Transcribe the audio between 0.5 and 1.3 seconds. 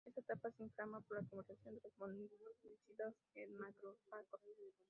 se inflama por la